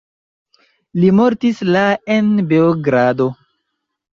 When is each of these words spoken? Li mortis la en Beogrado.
Li 1.01 1.11
mortis 1.17 1.61
la 1.75 1.83
en 2.15 2.33
Beogrado. 2.55 3.29